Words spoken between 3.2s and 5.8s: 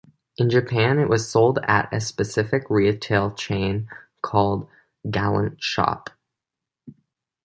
chain called "Galant